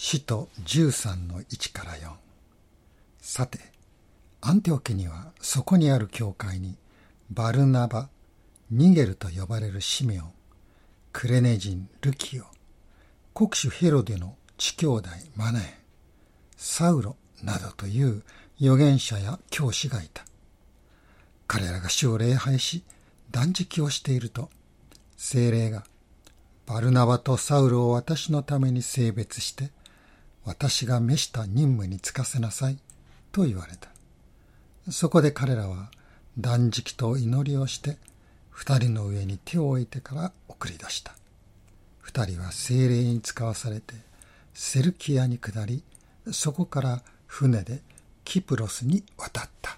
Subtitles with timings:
[0.00, 2.12] 使徒13の1から4
[3.20, 3.58] さて
[4.40, 6.76] アンテオ家にはそこにある教会に
[7.32, 8.08] バルナバ
[8.70, 10.32] ニゲルと呼ばれるシメオン
[11.12, 12.44] クレネ人ルキオ
[13.34, 15.78] 国主ヘロデの地兄弟マナエ
[16.56, 18.22] サウロなどという
[18.60, 20.24] 預言者や教師がいた。
[21.48, 22.84] 彼らが主を礼拝し
[23.32, 24.48] 断食をしていると
[25.16, 25.82] 精霊が
[26.66, 29.72] バルナバとサウルを私のために性別して
[30.48, 32.78] 私が召した任務に就かせなさい。
[33.32, 33.90] と言われた。
[34.90, 35.90] そこで彼らは
[36.38, 37.98] 断食と祈りをして
[38.48, 41.14] 二人の上に手を置いてから送り出した。
[42.00, 43.94] 二人は精霊に使わされて
[44.54, 45.82] セルキアに下り
[46.32, 47.82] そこから船で
[48.24, 49.76] キプロスに渡った。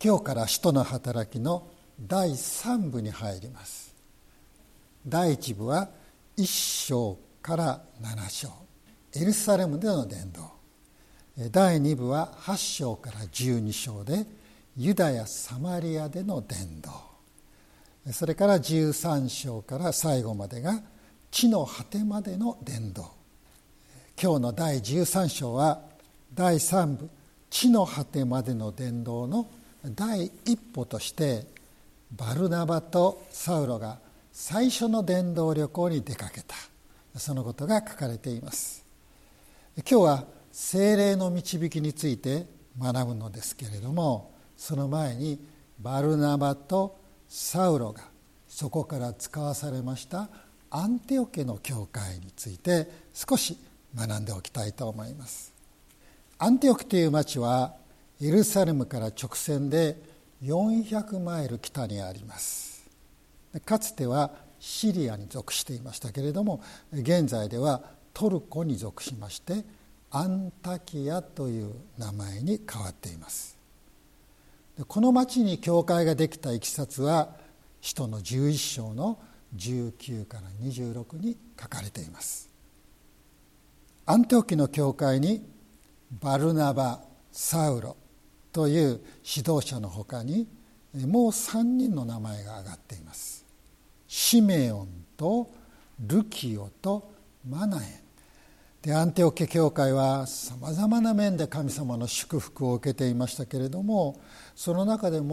[0.00, 1.66] 今日から使徒の働きの
[2.00, 3.96] 第3部に入ります。
[5.08, 5.88] 第1部は
[6.36, 6.46] 1
[6.86, 8.48] 章から7章。
[9.14, 10.50] エルサレムでの伝道。
[11.52, 14.26] 第2部は8章から12章で
[14.76, 16.90] ユダヤ・サマリアでの伝道。
[18.12, 20.82] それから13章から最後までが
[21.30, 23.12] 地の果てまでの伝道。
[24.20, 25.82] 今日の第13章は
[26.34, 27.08] 第3部
[27.48, 29.48] 地の果てまでの伝道の
[29.84, 31.46] 第一歩として
[32.10, 34.00] バルナバとサウロが
[34.32, 36.56] 最初の伝道旅行に出かけた。
[37.18, 38.84] そのことが書かれています。
[39.76, 42.46] 今日は精霊の導きについて
[42.80, 45.38] 学ぶのですけれどもその前に
[45.78, 48.02] バルナバとサウロが
[48.48, 50.30] そこから使わされました
[50.70, 53.58] アンテオ家の教会について少し
[53.94, 55.52] 学んでおきたいと思います。
[56.38, 57.74] アンテオクという町は
[58.20, 59.96] エルサレムから直線で
[60.42, 62.84] 400マイル北にあります。
[63.64, 66.62] かつてはシリアに属していましたけれども
[66.92, 67.82] 現在では
[68.14, 69.64] トルコに属しまして
[70.10, 73.56] アンタキアという名前に変わっています。
[74.88, 77.30] この町に教会ができたいきさつは
[77.80, 79.18] 使徒の11章の
[79.56, 82.48] 19から26に書かれています。
[84.06, 85.44] アンテオキの教会に
[86.20, 87.00] バルナバ
[87.32, 87.96] サウロ
[88.52, 90.46] という指導者のほかに
[90.94, 93.35] もう3人の名前が挙がっています。
[94.18, 95.46] シメオンと
[96.00, 97.12] ルキオと
[97.46, 97.82] マナエン。
[98.80, 104.18] でアンテオケ教会はさまざまな面で神様の祝福を受けていましたけれども
[104.54, 105.24] その中で最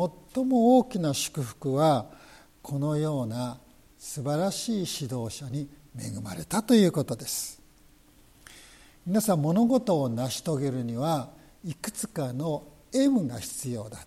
[0.44, 2.08] も大きな祝福は
[2.62, 3.58] このような
[3.98, 4.72] 素晴らしい
[5.02, 7.62] 指導者に恵まれたということです。
[9.08, 11.30] 皆さん物事を成し遂げるには
[11.64, 14.00] いくつかの M が必要だ。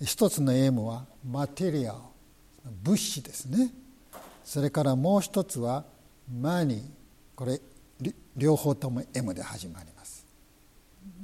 [0.00, 2.11] 一つの M はマテリアル。
[2.82, 3.72] 物資ですね。
[4.44, 5.84] それからもう一つは
[6.30, 6.76] マニ。
[6.76, 6.82] ー
[7.34, 7.60] これ
[8.36, 10.26] 両方とも M で始まります。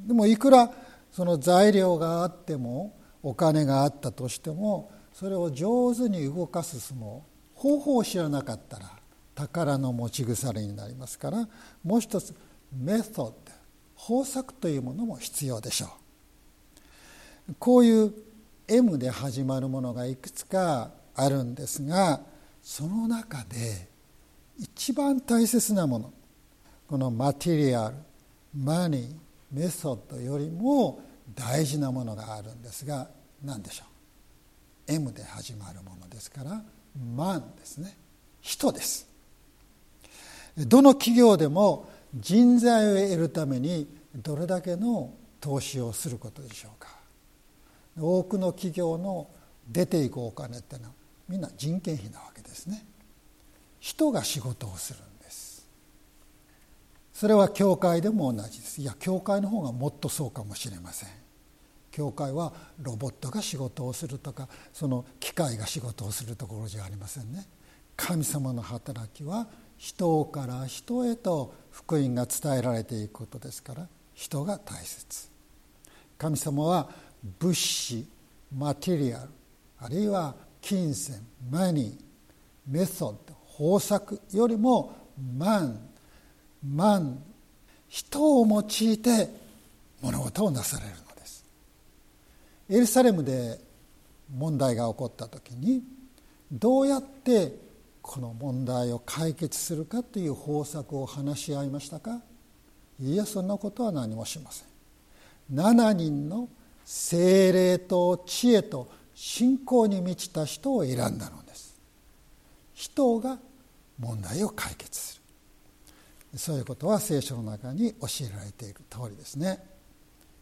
[0.06, 0.72] でもいくら
[1.12, 7.22] その材料があってもお金があったとしてもそれを上手に動かすその
[7.54, 8.90] 方法を知らなかったら
[9.34, 11.48] 宝の持ち腐れになりますから
[11.82, 12.34] もう一つ
[12.72, 13.34] メソッド
[13.94, 15.86] 方策というものも必要でしょ
[17.48, 17.54] う。
[17.58, 18.14] こういう
[18.68, 20.90] M で始まるものがいくつか
[21.20, 22.20] あるんですが
[22.62, 23.88] その中で
[24.58, 26.12] 一番大切なもの
[26.86, 27.96] このマテリアル
[28.54, 29.14] マニー
[29.52, 31.00] メソッドよりも
[31.34, 33.08] 大事なものがあるんですが
[33.44, 33.84] 何でしょ
[34.88, 36.62] う？M で始まるものですから
[37.14, 37.96] マンですね。
[38.40, 39.06] 人です。
[40.56, 46.88] どの企業でも人材を得るためにどれだけの投資をすることでしょうか。
[48.00, 49.28] 多くの企業の
[49.68, 50.94] 出ていくお金っていうのは
[51.28, 52.86] みんな人件費なわけですね。
[53.80, 55.68] 人が仕事をするんです。
[57.12, 58.80] それは教会でも同じです。
[58.80, 61.08] いや教会の方がもっとそうかもしれません。
[61.90, 67.46] 教会はロボットが仕事をするとかその機械が仕事をするところじゃありませんね。
[67.96, 75.28] 神様の働きは人から人へと福音が伝えられていくことですから人が大切。
[76.16, 76.88] 神様は
[77.40, 78.08] 物資
[78.56, 79.30] マテリアル
[79.80, 81.16] あるいは金銭
[81.50, 81.94] マニー
[82.66, 84.94] メソッド方策よりも
[85.36, 85.80] マン
[86.64, 87.22] マン
[87.88, 89.30] 人を用いて
[90.00, 91.44] 物事をなされるのです。
[92.68, 93.58] エルサレムで
[94.36, 95.82] 問題が起こった時に
[96.52, 97.54] どうやって
[98.02, 102.20] この問題を解決するかという方策を話し合いましたか？
[103.00, 104.68] いやそんなことは何もしません。
[105.54, 106.48] 7人の
[106.84, 108.90] 精霊と知恵と
[109.20, 111.76] 信仰に満ちた人を選んだのです。
[112.72, 113.36] 人が
[113.98, 115.20] 問題を解決す
[116.32, 116.38] る。
[116.38, 119.58] そういうことは聖書の中に教えられている通りですね。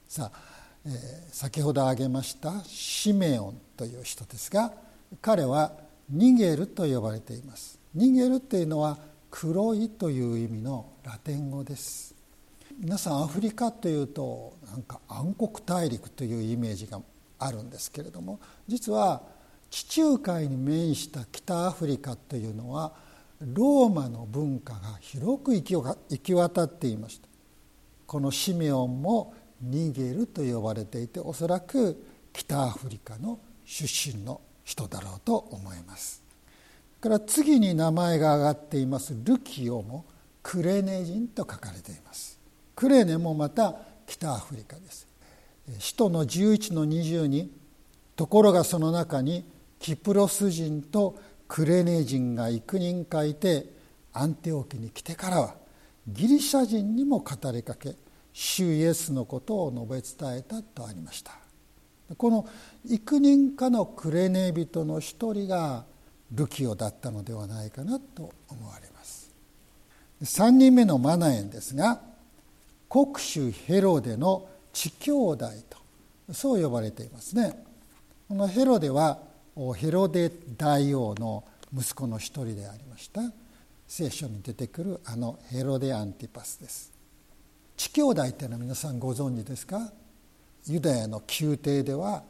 [0.06, 0.38] さあ、
[0.84, 0.92] えー、
[1.34, 4.74] 先ほど挙げましたシメオンという人ですが
[5.22, 5.72] 彼は
[6.10, 7.80] ニゲルと呼ばれています。
[7.94, 8.98] ニゲルっていうのは
[9.30, 12.14] 黒いという意味のラテン語です。
[12.78, 17.00] 皆さんアフリカというとなんか暗黒大陸というイメージが
[17.38, 19.22] あるんですけれども実は
[19.70, 22.92] 地中海に面した北アフリカというのは
[23.40, 25.62] ローマの文化が広く行
[26.22, 27.28] き渡っていました。
[28.06, 32.02] このシメオンもニゲルと呼ばれていておそらく
[32.32, 33.86] 北アフリカの出
[34.16, 36.22] 身の人だろうと思います。
[37.00, 40.04] から次に名前が挙がっていますルキオも
[40.42, 42.38] クレネ人と書かれています。
[42.74, 45.06] クレネもまた北アフリカです。
[45.78, 47.48] 使徒の11の22
[48.14, 49.44] ところがその中に
[49.78, 51.18] キプロス人と
[51.48, 53.66] クレネ人が幾人かいて
[54.12, 55.54] アンテオキに来てからは
[56.08, 57.96] ギリシャ人にも語りかけ
[58.32, 61.32] 主イエスのことを述べ伝えたとありました。
[62.16, 62.46] この
[62.88, 65.84] 幾人かのクレネ人の一人が
[66.30, 69.30] ルキオだったのではないかなと思われます。
[70.22, 72.00] 3人目のマナエンですが
[72.88, 77.64] 国主ヘロデの地兄弟とそう呼ばれていますね。
[78.28, 79.18] このヘロデは
[79.74, 81.44] ヘロデ大王の
[81.74, 83.22] 息子の一人でありました。
[83.88, 86.92] 聖書に出てくるあのヘロデ・アンティパスです。
[87.78, 89.80] 地兄弟っていうのは皆さんご存知ですか？
[90.66, 92.22] ユダヤの宮廷では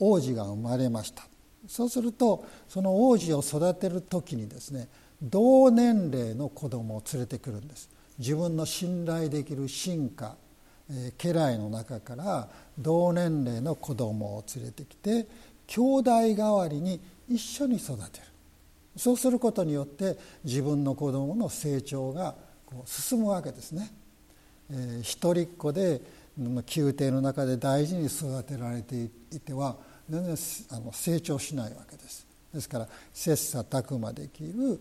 [0.00, 1.22] 王子が生まれました。
[1.68, 4.88] そうするとその王子を育てる時にですね
[5.22, 7.88] 同年齢の子供を連れてくるんです。
[8.18, 10.34] 自分の信頼できる進化
[11.18, 12.48] 家来の中から
[12.78, 15.26] 同年齢の子供を連れてきて
[15.66, 18.26] 兄弟代わりに一緒に育てる
[18.96, 22.34] そうすることによって自分の子供の成長が
[22.64, 23.92] こう進むわけですね。
[24.70, 26.00] えー、一人っ子で
[26.36, 29.76] 宮廷の中で大事に育てられていては
[30.08, 30.36] 全然
[30.70, 32.26] あの成長しないわけです。
[32.52, 34.80] ですから切磋琢磨できる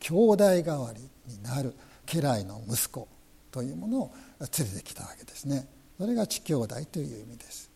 [0.00, 1.00] 兄弟代わり
[1.32, 1.74] になる
[2.06, 3.08] 家来の息子
[3.50, 5.66] というものを連れてきたわけですね。
[5.98, 7.70] それが地兄弟という意味です。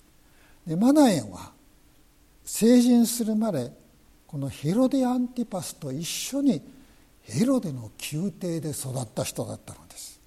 [0.66, 1.52] でマナエンは
[2.44, 3.72] 成人するまで
[4.26, 6.62] このヘロデ・アンティパスと一緒に
[7.22, 10.20] ヘロデの宮廷で育った人だったのです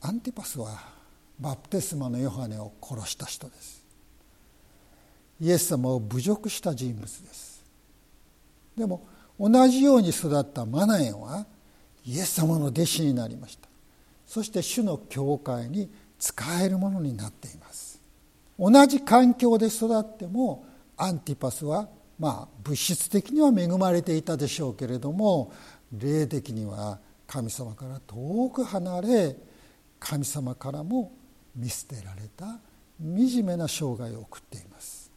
[0.00, 0.78] アンティパスは
[1.40, 3.84] バプテスマのヨハネを殺した人です
[5.40, 7.64] イエス様を侮辱した人物です
[8.76, 9.06] でも
[9.38, 11.46] 同じように育ったマナエンは
[12.06, 13.68] イエス様の弟子になりました
[14.26, 18.00] そして主の教会に使えるものになっています。
[18.58, 21.88] 同じ環境で育ってもアンティパスは
[22.18, 25.52] まあ物質的には恵まれていたでしょうけれども
[25.92, 29.36] 霊的には神様から遠く離れ
[29.98, 31.12] 神様からも
[31.54, 32.58] 見捨てられた
[32.98, 35.10] 惨めな生涯を送っています。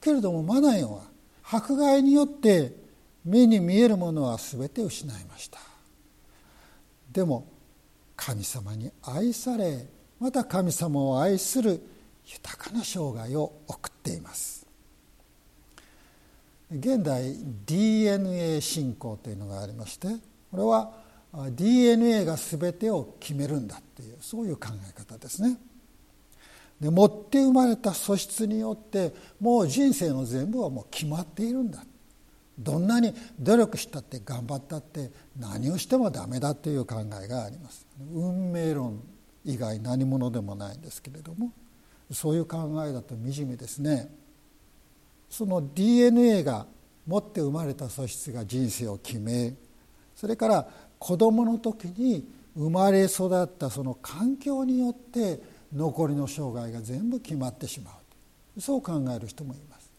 [0.00, 1.02] けれどもマナエンは
[1.42, 2.72] 迫害によって
[3.24, 5.58] 目に見えるものは全て失いました。
[7.12, 7.46] でも
[8.18, 9.86] 神様に愛され
[10.18, 11.80] また神様を愛する
[12.26, 14.66] 豊かな生涯を送っています。
[16.70, 17.34] 現代
[17.64, 20.08] DNA 信仰というのがありまして
[20.50, 20.92] これは
[21.52, 25.56] DNA が全てを決めるんだっていうそういう考え方ですね。
[26.80, 31.84] で持って生まれた素質によってもう人生の全部はもう決まっているんだ
[32.58, 37.86] どんなに努力したって頑張ったって何をしてもダメだという考えがあります。
[38.12, 39.00] 運命論
[39.44, 41.52] 以外何者でもないんですけれども
[42.10, 44.08] そういう考えだと惨めですね。
[45.30, 46.66] その DNA が
[47.06, 49.54] 持って生まれた素質が人生を決め
[50.16, 55.40] それから子どもの時に生まれ育ったその環境によって
[55.72, 57.92] 残りの生涯が全部決まってしま
[58.56, 58.60] う。
[58.60, 59.90] そう考える人もいます。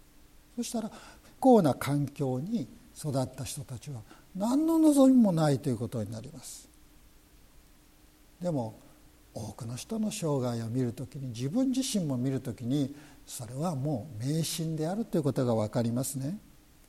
[0.58, 0.92] そしたら
[1.40, 2.68] 幸な環境に
[2.98, 4.02] 育った人たちは
[4.36, 6.70] 何の望みもないということになります
[8.42, 8.80] でも
[9.34, 16.40] 多くの人の生涯を見る時に自分自身も見る時にそれはもう迷信であるということが分かりますね。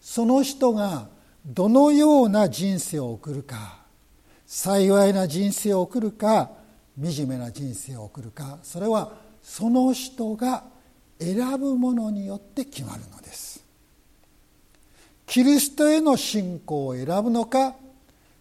[0.01, 1.09] その人が
[1.45, 3.81] どのような人生を送るか
[4.47, 6.51] 幸いな人生を送るか
[7.01, 10.65] 惨めな人生を送るかそれはその人が
[11.19, 13.50] 選ぶものによって決まるのです。
[15.31, 17.77] キリストへの信仰を選ぶのか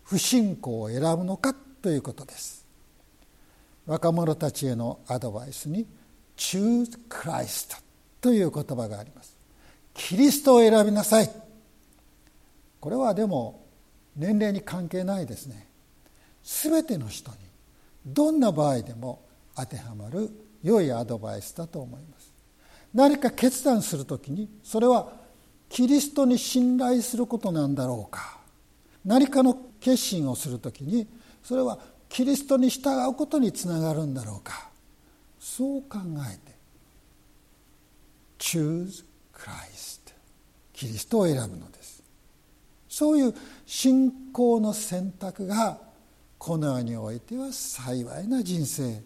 [0.01, 2.65] 不信仰を選ぶのかということです。
[3.85, 5.85] 若者たちへのアドバイスに
[6.35, 7.77] 「Choose Christ」
[8.19, 9.37] という言葉があります。
[9.93, 11.29] キリストを選びなさい。
[12.79, 13.67] これはでも
[14.15, 15.69] 年齢に関係ないですね。
[16.43, 17.37] 全ての人に
[18.03, 19.21] どんな場合でも
[19.55, 20.31] 当てはまる
[20.63, 22.33] 良いアドバイスだと思います
[22.93, 25.18] 何か決断するときにそれは
[25.69, 28.39] キリストに信頼することなんだろうか。
[29.05, 31.07] 何かの決心をするときに
[31.41, 34.69] それはキリストに従うことにつながるんだろうか。
[35.39, 35.99] そう考
[36.29, 36.55] えて
[38.39, 40.13] Choose Christ
[40.73, 42.03] キリストを選ぶのです。
[42.89, 43.35] そういう
[43.65, 45.77] 信仰の選択が
[46.37, 49.01] この世においては幸いな人生。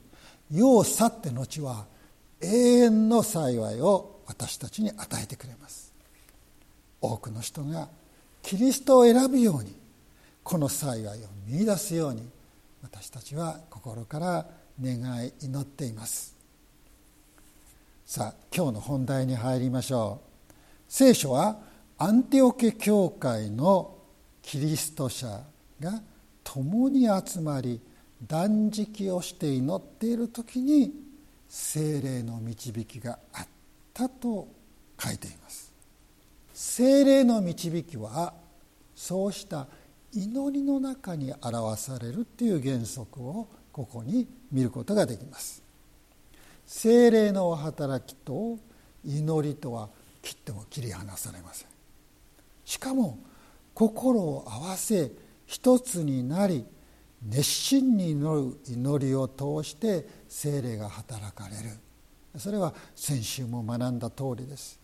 [0.52, 1.88] 世を去って後は
[2.40, 5.83] 永遠の幸いを私たちに与えてくれます。
[7.04, 7.90] 多くの人が
[8.42, 9.76] キリストを選ぶように
[10.42, 12.28] この幸いを見いだすように
[12.82, 14.46] 私たちは心から
[14.82, 16.34] 願い祈っています。
[18.06, 20.54] さあ今日の本題に入りましょう。
[20.88, 21.58] 聖書は
[21.98, 23.96] アンティオケ教会の
[24.42, 25.42] キリスト者
[25.80, 26.02] が
[26.44, 27.82] 共に集まり
[28.26, 30.94] 断食をして祈っている時に
[31.50, 33.48] 精霊の導きがあっ
[33.94, 34.48] たと
[34.98, 35.73] 書いています。
[36.54, 38.34] 精霊の導きは
[38.96, 39.68] そうした
[40.14, 45.64] 祈りの中に表されるっていう原則をここに見ることができます。
[46.68, 48.60] 精霊の働きと
[49.04, 49.90] 祈りとは
[50.22, 51.68] 切っても切り離されません。
[52.64, 53.18] しかも
[53.74, 55.12] 心を合わせ
[55.48, 56.64] 一つになり
[57.24, 62.40] 熱心に祈る祈りを通して精霊が働かれる。
[62.40, 64.83] それは先週も学んだ通りです。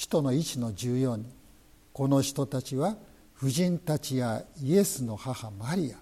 [0.00, 1.26] 人の一の14に
[1.92, 2.96] この人たちは
[3.34, 5.98] 婦人たちやイエスの母マリア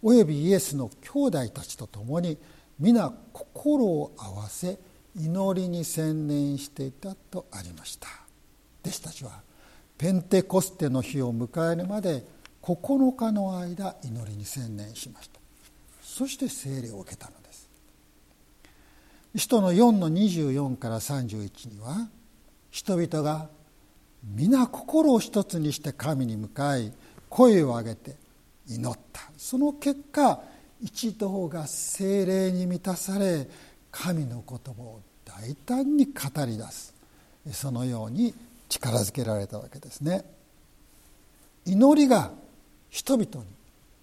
[0.00, 2.38] およびイエスの兄弟たちと共に
[2.78, 4.78] 皆心を合わせ
[5.16, 8.06] 祈りに専念していたとありました。
[8.82, 9.42] 弟子たちは
[9.98, 12.24] ペンテコステの日を迎えるまで
[12.62, 15.40] 9日の間祈りに専念しました。
[16.00, 17.68] そして聖霊を受けたのです。
[19.34, 22.08] 使徒の4の24から31には
[22.72, 23.48] 人々が
[24.24, 26.92] 皆心を一つにして神に向かい
[27.28, 28.16] 声を上げて
[28.66, 29.20] 祈った。
[29.36, 30.40] その結果
[30.80, 33.46] 一同が精霊に満たされ
[33.90, 36.94] 神の言葉を大胆に語り出す。
[37.52, 38.34] そのように
[38.68, 40.24] 力づけられたわけですね。
[41.66, 42.32] 祈りが
[42.88, 43.44] 人々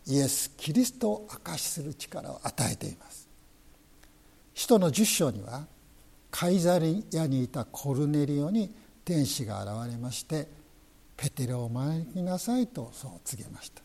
[0.06, 3.28] にイエス・キリストを証しする力を与えています。
[4.54, 5.66] 使徒の十章には
[6.32, 10.48] カイザリアにいたコルネリオに天使が現れまして
[11.18, 13.82] ペテロを招きなさいとそう告げました。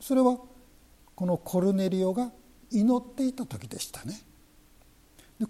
[0.00, 0.38] それは
[1.14, 2.32] このコルネリオが
[2.70, 4.20] 祈っていた時でしたね。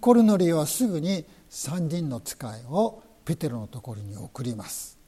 [0.00, 4.99] コルネリオはすぐに3人の使いをペテロのところに送ります。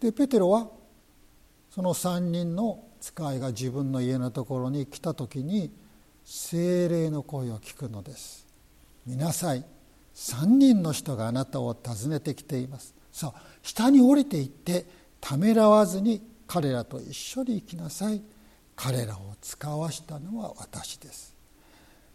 [0.00, 0.68] でペテロは
[1.70, 5.70] その3人の使いが自分の家のところに来た時に
[6.24, 8.47] 精霊の声を聞くのです。
[9.08, 9.64] 見なさい。
[10.14, 12.94] 3人の人があなたを訪ねてきています。
[13.10, 14.84] さあ下に降りていって
[15.18, 18.20] ためらわずに彼らと一緒に行きなさい。
[18.76, 21.34] 彼らを使わしたのは私です。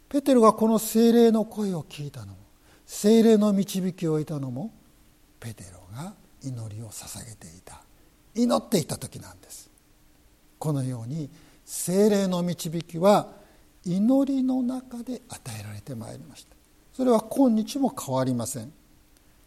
[0.08, 2.38] ペテロがこの精霊の声を聞いたのも
[2.86, 4.72] 精霊の導きを得たのも
[5.40, 7.82] ペテロが祈りを捧げていた。
[8.36, 9.72] 祈っていた時なんです。
[10.60, 11.30] このように
[11.66, 13.30] 精霊の導きは
[13.84, 16.53] 祈りの中で与えられてまいりました。
[16.94, 18.72] それは今日も変わりません。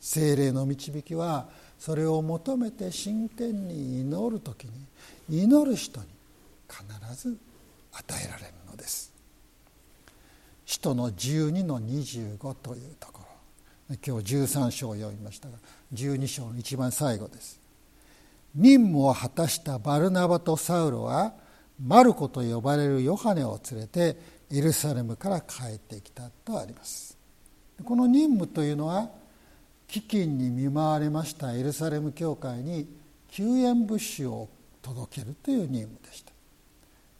[0.00, 1.48] 精霊の導きは
[1.78, 4.64] それを求めて真剣に祈る時
[5.28, 6.06] に祈る人に
[6.68, 6.82] 必
[7.16, 7.36] ず
[7.92, 9.12] 与えられるのです。
[10.64, 13.96] 使徒の12の25というところ。
[14.04, 15.54] 今日13章を読みましたが
[15.94, 17.60] 12章の一番最後です。
[18.54, 21.34] 任務を果たしたバルナバとサウロは
[21.80, 24.16] マルコと呼ばれるヨハネを連れて
[24.50, 27.15] エルサレムから帰ってきたとあります。
[27.84, 29.10] この任務というのは
[29.88, 32.88] 飢饉に見舞われましたエルサレム教会に
[33.30, 34.48] 救援物資を
[34.82, 36.32] 届けるという任務でした。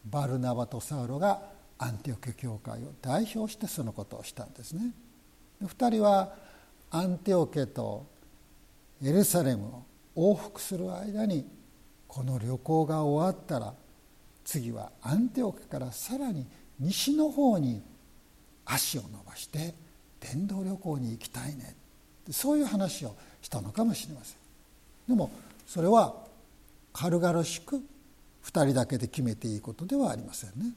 [0.07, 1.41] バルナバとサウロが
[1.79, 4.93] アンティオケ教会を代表してそのことをしたんですね。
[5.63, 6.33] 2人は
[6.91, 8.07] アンティオケと
[9.03, 9.83] エルサレム
[10.15, 11.47] を往復する間に
[12.09, 13.75] この旅行が終わったら
[14.45, 16.47] 次はアンテオケからさらに
[16.79, 17.83] 西の方に
[18.65, 19.75] 足を伸ばして
[20.21, 21.75] 伝道旅行に行きたいね。
[22.31, 24.37] そういう話をしたのかもしれません。
[25.09, 25.31] でも
[25.67, 26.15] それは
[26.93, 27.77] 軽々しく
[28.45, 30.73] 2人だけで決めていいことではありませんね。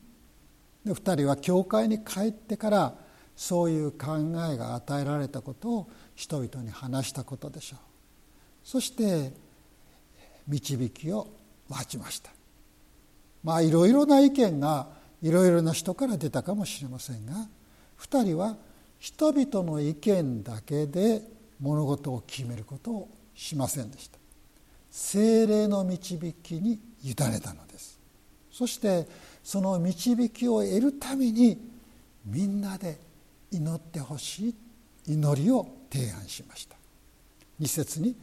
[0.85, 2.95] で2人は教会に帰ってから
[3.35, 4.17] そういう考
[4.51, 7.79] えが与えられたことを人々に話したことでしょう。
[8.63, 9.31] そして
[10.47, 11.27] 導きを
[11.69, 12.31] 待ちました。
[13.43, 14.87] まあいろいろな意見が
[15.21, 17.47] いろいろな人から出たかもしれませんが
[18.01, 18.57] 2人は
[18.99, 21.21] 人々の意見だけで
[21.59, 24.17] 物事を決めることをしませんでした。
[24.91, 27.99] 精霊の導きに委ねたのです。
[28.51, 29.07] そして
[29.43, 31.57] その導きを得るために
[32.25, 32.99] みんなで
[33.51, 34.55] 祈ってほしい
[35.07, 36.75] 祈りを提案しました。
[37.61, 38.15] 2節に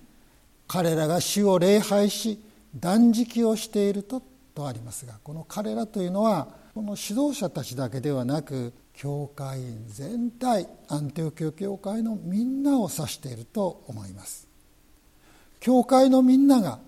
[0.68, 2.40] 彼らが主を礼拝し
[2.75, 4.23] 断食をしていると
[4.56, 14.48] とありますがこの彼らというのはこの指導者たちだけではなく教会全体アンテオキオ教会のみんなを指していると思います。
[15.60, 16.78] 教会のみんなが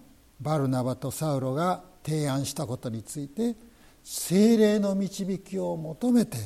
[0.40, 3.56] バルナバとサウロが提案したことについて
[4.02, 6.38] 精霊の導きを求めて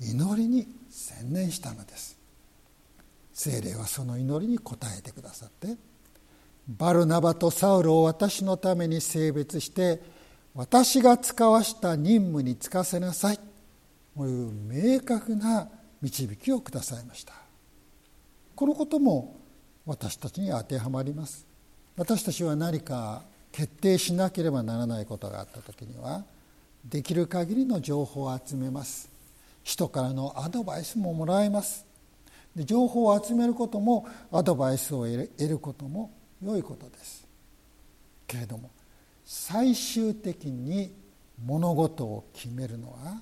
[0.00, 2.16] 祈りに専念したのです。
[3.34, 5.76] 精霊はその祈りに応えてくださって
[6.66, 10.00] バルナバとサウロを私のために性別して
[10.54, 13.55] 私が使わした任務に就かせなさい。
[14.16, 14.50] こういう
[14.96, 15.68] 明確な
[16.00, 17.34] 導きをくださいました。
[18.54, 19.36] このことも
[19.84, 21.46] 私たちに当てはまります。
[21.96, 26.24] 私たちは何か決定しなければならないことがあった時には
[26.84, 29.10] できる限りの情報を集めます。
[29.62, 31.84] 人からのアドバイスももらいます。
[32.54, 36.10] で情報を集めることもアドバイスを得ることも
[36.42, 37.26] 良いことです。
[38.26, 38.70] けれども
[39.26, 40.94] 最終的に
[41.44, 43.20] 物事を決めるのは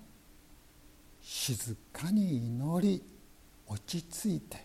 [1.25, 3.03] 静かに祈り
[3.67, 4.59] 落ち着いて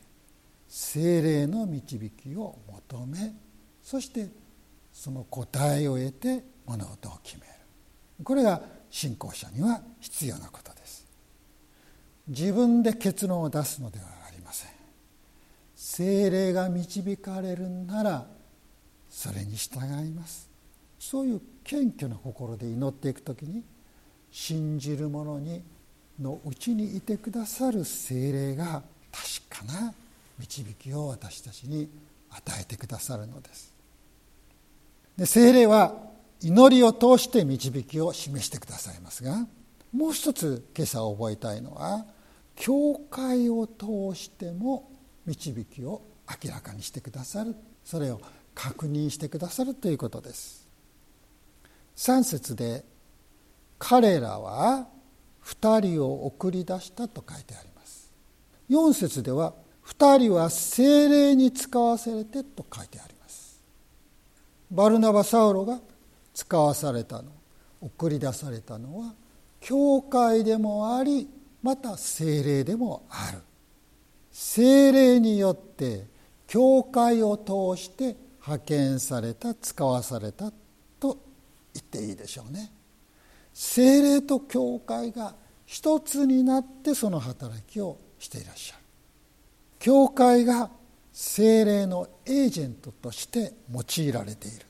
[0.68, 3.34] 精霊の導きを求め
[3.82, 4.28] そして
[4.92, 7.54] その答えを得て物事を決める。
[8.24, 11.08] これが信仰者には必要なことです。
[12.28, 14.72] 自分で結論を出すのではありません。
[15.76, 18.28] 精霊が導かれるなら
[19.10, 20.50] それに従います。
[21.00, 23.64] そういう謙虚な心で祈っていく時に
[24.30, 25.64] 信じる者に
[26.20, 29.94] のうちにいてくださる精霊が確かな
[30.38, 31.90] 導きを私たちに
[32.32, 33.74] 与えてくださるのです。
[35.18, 35.94] で精霊は
[36.42, 39.46] 祈りを通して導きを示してくださいますが
[39.92, 42.06] もう一つ今朝覚えたいのは
[42.56, 44.90] 教会を通しても
[45.26, 46.02] 導きを
[46.44, 48.22] 明らかにしてくださるそれを
[48.56, 50.68] 確認してくださるということです。
[51.98, 52.86] 3節で
[53.78, 54.88] 彼らは
[55.50, 58.12] 2人を送り出したと書いてあります。
[58.70, 59.54] 4節では
[59.88, 63.60] 2人は精霊に使わせれてと書いてあります。
[64.70, 65.80] バルナバ・サウロが
[66.36, 67.32] 使わされたの
[67.82, 69.16] 送り出されたのは
[69.60, 71.28] 教会でもあり
[71.64, 73.40] また精霊でもある。
[74.32, 76.06] 精霊によって
[76.46, 80.52] 教会を通して派遣された使わされた
[81.00, 81.18] と
[81.74, 82.72] 言っていいでしょうね。
[83.60, 88.84] 精霊と教会が一つになってその働きをしていらっしゃる。
[89.80, 90.72] 教会が
[91.12, 94.66] 精霊のエージェントとして用いられている。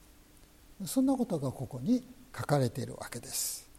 [0.88, 2.04] そんなことがここに
[2.36, 3.70] 書かれているわけです。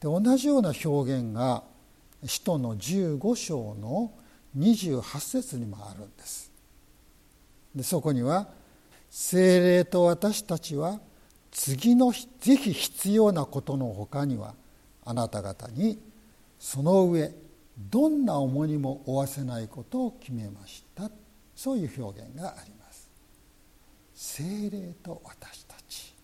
[0.00, 1.62] で同じような表現が
[2.24, 4.10] 使徒の15章の
[4.56, 6.50] 28節にもあるんです。
[7.74, 8.48] でそこには
[9.10, 10.98] 「精霊と私たちは
[11.50, 14.54] 次のぜひ必要なことのほかには
[15.04, 15.98] あなた方に
[16.58, 17.32] その上
[17.76, 21.10] どんな重荷も負わせないことを決めました。
[21.56, 23.10] そういう表現があります。
[24.14, 26.14] 精霊と私たち。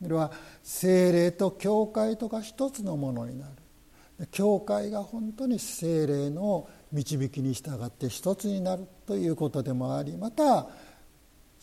[0.00, 0.30] これは
[0.62, 4.26] 精霊と教会とが一つのものになる。
[4.30, 10.68] 教会が本当に精霊の導きに従って一つになるということでもありまた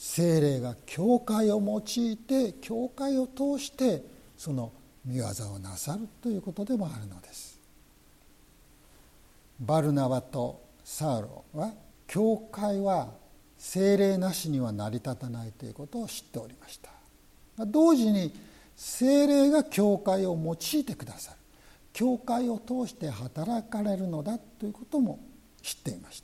[0.01, 4.03] 精霊が教会を用いて教会を通して
[4.35, 4.71] その
[5.05, 7.59] 見業をなさるということでもあるのです。
[9.59, 11.71] バルナバとサウロは
[12.07, 13.09] 教会は
[13.59, 16.89] 精霊なしには成り立たないということを知っておりました。
[17.67, 18.33] 同時に
[18.75, 21.37] 精霊が教会を用いてくださる
[21.93, 25.19] 教会を通して働かれるのだということも
[25.61, 26.23] 知っていまし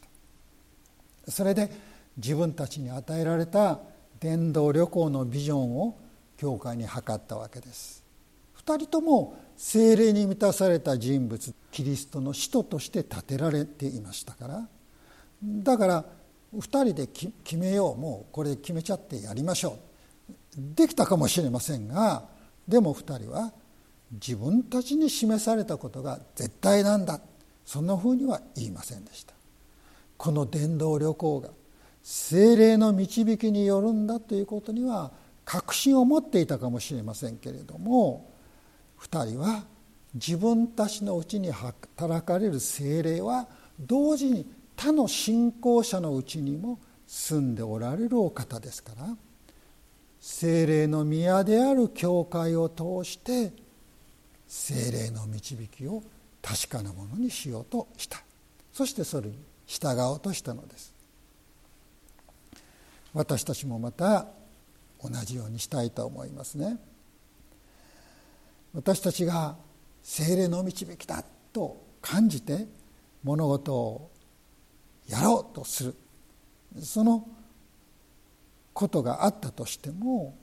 [1.28, 1.32] た。
[1.32, 1.70] それで
[2.17, 3.80] 自分たちに与えられた
[4.19, 5.97] 伝道旅行のビジョンを
[6.38, 8.03] 教会に図ったわけです。
[8.65, 14.67] 2人とも精霊に満たされた人物キリストの使徒として立てられていましたから。
[15.43, 16.06] だから
[16.56, 19.77] 2人で決めようもうこれ決めちゃってやりましょ
[20.58, 20.75] う。
[20.75, 22.27] できたかもしれませんが
[22.67, 23.53] でも2人は
[24.12, 27.21] 自分たちに示されたことが絶対なんだ。
[27.65, 29.34] そんなふうには言いませんでした。
[30.17, 31.49] この伝道旅行が
[32.10, 35.12] 精霊の導きによるんだということには
[35.43, 38.32] 確信を持っていたかもしれませんけれども
[39.02, 39.65] 2人は
[40.13, 43.46] 自分たちのうちに働かれる精霊は
[43.78, 49.10] 同時に他の信仰者のうちにも住んでおられるお方ですから
[50.22, 53.52] 精霊の宮である教会を通して
[54.48, 56.02] 精霊の導きを
[56.41, 58.24] 確かなものにしようとした。
[58.72, 60.96] そしてそれに従おうとしたのです。
[63.13, 64.28] 私たちもまた
[65.04, 66.78] 同じようにしたいと思いますね。
[68.74, 69.56] 私たちが
[70.02, 72.67] 精霊の導きだと感じて
[73.24, 74.12] 物事を
[75.08, 75.96] やろうとする。
[76.82, 77.28] その
[78.74, 80.36] ことがあったとしても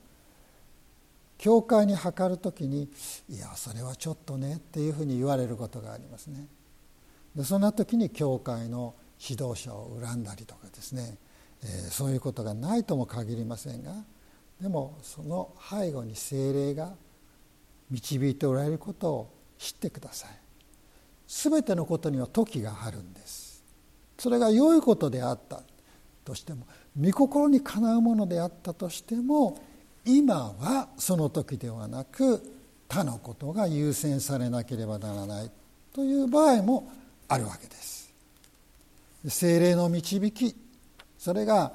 [1.39, 2.91] 教会に諮る時に
[3.29, 6.49] 「いやそれはちょっとね」っていうふうに言われることがありますね。
[7.37, 11.17] でそんな時に教会の指導者を恨んだりとかですね、
[11.91, 13.93] そういうことがないとも限りませんが
[14.61, 16.93] でもその背後に精霊が
[17.91, 20.31] 導いておられることを知ってください。
[21.27, 23.63] 全てのことには時があるんです。
[24.19, 25.63] それが良いことであった
[26.25, 26.67] としても
[27.01, 29.59] 御心にかなうものであったとしても
[30.05, 32.43] 今はその時ではなく
[32.89, 35.51] 他のことが優先されなければならない
[35.93, 36.91] という場合も
[37.29, 38.13] あるわけです。
[39.27, 40.55] 精霊の導き
[41.25, 41.73] それが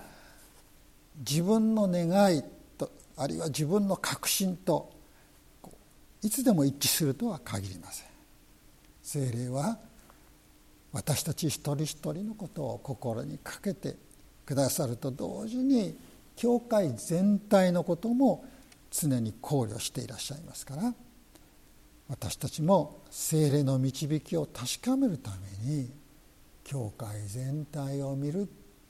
[1.28, 2.44] 自分の願い
[2.78, 4.92] とあるいは自分の確信と
[6.22, 8.08] いつでも一致するとは限りません。
[9.02, 9.80] 精霊は
[10.92, 13.96] 私たち一人一人のことを心にかけて
[14.46, 15.98] くださると同時に
[16.36, 18.46] 教会全体のことも
[18.92, 20.94] 常に考慮していらっしゃいますから
[22.08, 25.32] 私たちも精霊の導きを確かめるた
[25.66, 25.90] めに
[26.64, 28.48] 教会全体を見る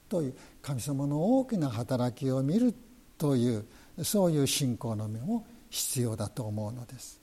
[0.10, 2.74] という神様の大きな働きを見る
[3.18, 3.66] という
[4.04, 7.20] そういう信仰の目も必要だと思うのです。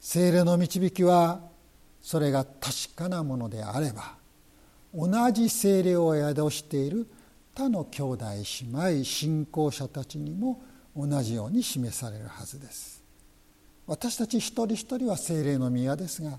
[0.00, 1.40] 精霊の導きは
[2.00, 4.16] それが確かなものであれば
[4.94, 7.08] 同じ精霊を宿している
[7.54, 10.62] 他の兄弟姉妹信仰者たちにも
[10.94, 13.02] 同じように示されるはずです。
[13.86, 16.38] 私たち一人一人は精霊の宮ですが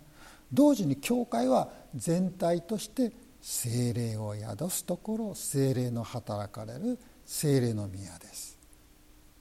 [0.52, 3.12] 同時に教会は全体として
[3.48, 8.58] 精霊を宿すところ精霊の働かれる精霊の宮です。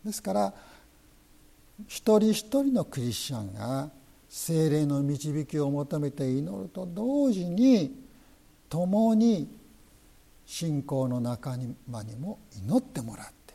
[0.04, 0.54] ですから
[1.88, 3.88] 一人一人のクリスチャンが
[4.28, 8.04] 精霊の導きを求めて祈ると同時に
[8.68, 9.48] 共に
[10.44, 11.56] 信仰の仲
[11.88, 13.54] 間にも祈ってもらって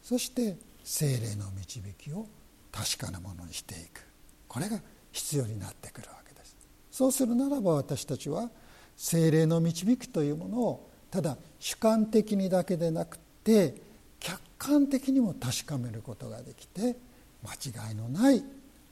[0.00, 2.28] そして精霊の導きを
[2.70, 4.06] 確かなものにしていく。
[4.46, 4.78] これが
[5.10, 6.56] 必要になってくるわけです。
[6.92, 8.48] そうするならば私たちは
[8.96, 13.74] 精霊の導きというものをただ主観的にだけでなくて
[14.18, 16.96] 客観的にも確かめることができて
[17.44, 18.42] 間違いのない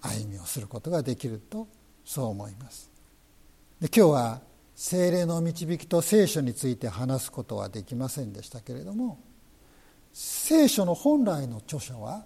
[0.01, 1.67] 歩みをすることができると
[2.05, 2.91] そう思います。
[3.81, 4.41] で今日は
[4.77, 9.19] 精霊の導きと聖書について話すことはできませんでしたけれども
[10.13, 12.25] 聖書の本来の著者は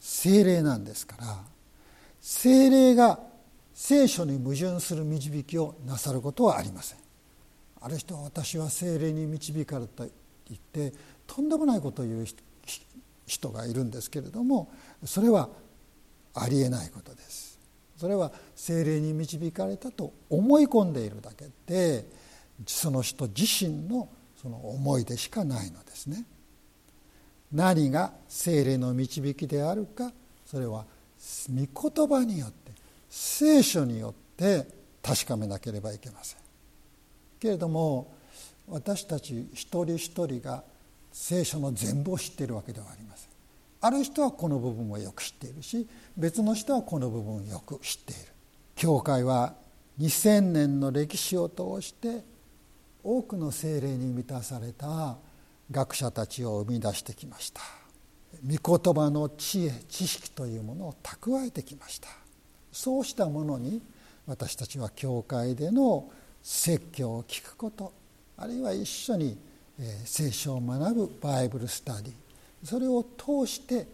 [0.00, 1.38] 精霊なんですから
[2.20, 3.20] 精霊が
[3.72, 7.05] 聖書に矛盾する導きをなさることはありません。
[7.80, 10.10] ある人は私は精霊に導かれたと
[10.48, 12.26] 言ってとんでもないことを言う
[13.26, 14.70] 人がいるんですけれども
[15.04, 15.48] それは
[16.34, 17.58] ありえないことです
[17.96, 22.06] それは精霊に導かれたと思い込んでいるだけで
[22.66, 24.08] その人自身の
[24.40, 26.24] その思いでしかないのですね。
[27.52, 30.12] 何が精霊の導きであるか
[30.44, 30.84] それは
[31.48, 32.72] 御言葉によって
[33.08, 34.66] 聖書によって
[35.02, 36.45] 確かめなければいけません。
[37.38, 38.14] けれども
[38.68, 40.64] 私たち一人一人が
[41.12, 43.30] 聖書の全部を知っているわけではありません。
[43.80, 48.32] ある人はこの部分をよく知っているし別の人はこの部分をよく知っている。
[48.74, 49.54] 教会は
[49.98, 52.24] 2000年の歴史を通して
[53.02, 55.16] 多くの精霊に満たされた
[55.70, 57.60] 学者たちを生み出してきました。
[58.44, 62.08] 御言葉の知恵知識というものを蓄えてきました。
[62.72, 63.80] そうしたものに
[64.26, 66.10] 私たちは教会での
[66.46, 67.92] 説教を聞くこと
[68.36, 69.36] あるいは一緒に
[70.04, 72.12] 聖書を学ぶバイブルスタディ
[72.62, 73.84] それを通して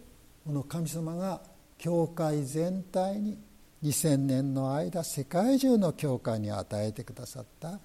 [0.45, 1.41] この神様が
[1.79, 3.39] 教会全体に
[3.83, 7.81] 2000年の間世界中の教会に与えてくださった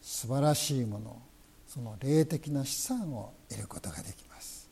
[0.00, 1.20] 素晴らしいもの
[1.66, 4.70] その霊的な資産を得ることができます。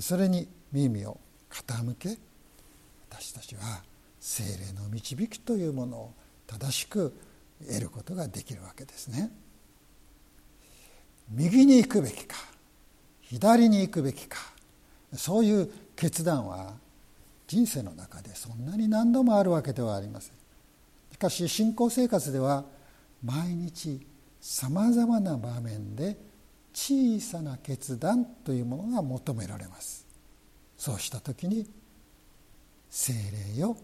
[0.00, 2.16] それに耳を傾け
[3.10, 3.82] 私たちは
[4.18, 6.14] 精霊の導きというものを
[6.46, 7.12] 正しく
[7.66, 9.30] 得ることができるわけですね。
[11.30, 12.36] 右に行くべきか
[13.20, 14.38] 左に行くべきか
[15.14, 16.74] そういう決断は
[17.46, 20.34] 人生の中でそんなに何度もあるわけではありません。
[21.12, 22.64] しかし信仰生活では
[23.24, 24.06] 毎日
[24.40, 26.16] さまざまな場面で
[26.72, 30.06] 小さな決断というものが求められます。
[30.76, 31.68] そうした時に
[32.88, 33.12] 精
[33.54, 33.76] 霊よ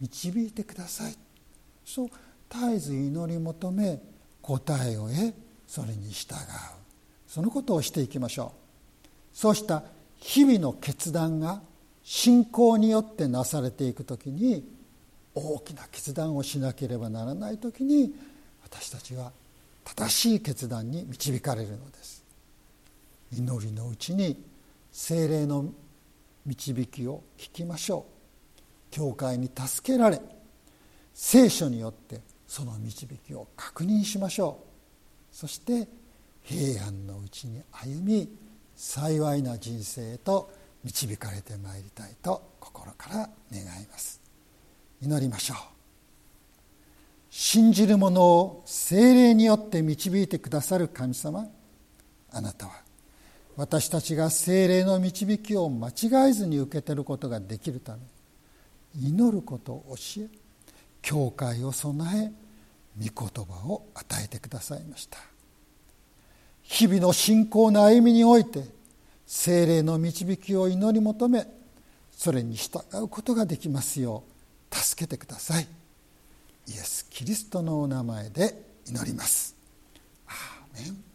[0.00, 1.16] 導いてください。
[1.84, 2.08] そう
[2.50, 4.00] 絶えず祈り求め
[4.42, 5.34] 答えを得
[5.66, 6.38] それに従う
[7.26, 8.52] そのことをしていきましょ
[9.04, 9.08] う。
[9.36, 9.82] そうした
[10.18, 11.60] 日々の決断が
[12.02, 14.66] 信仰によってなされていく時に
[15.34, 18.14] 大きな決断をしなければならない時に
[18.62, 19.32] 私たちは
[19.84, 22.24] 正しい決断に導かれるのです。
[23.32, 24.42] 祈りのうちに
[24.92, 25.66] 精霊の
[26.46, 28.16] 導きを聞きましょう。
[28.90, 30.20] 教会に助けられ
[31.12, 34.60] 聖書によってその導きを確認しましょ
[35.32, 35.34] う。
[35.34, 35.88] そして
[36.42, 38.28] 平安のうちに歩み
[38.74, 40.50] 幸いな人生へと
[40.84, 43.16] 導かれてまいりたいと心から
[43.52, 44.20] 願います。
[45.02, 45.76] 祈りましょう。
[47.30, 51.46] 信じる者を精霊によって導いてくださる神様
[52.30, 52.72] あなたは
[53.56, 58.00] 私たちが精霊の導きを間違えずに受け取ることができるため
[58.94, 60.28] 祈ることを教え
[61.06, 62.32] 教会を備え
[62.98, 65.18] 御言葉を与えてくださいました。
[66.62, 68.64] 日々の信仰の歩みにおいて
[69.24, 71.46] 精霊の導きを祈り求め
[72.10, 74.24] それに従うことができますよ
[74.72, 75.68] う助けてください。
[76.66, 79.54] イエス・キリストのお名前で祈ります。
[80.26, 81.05] アーメン。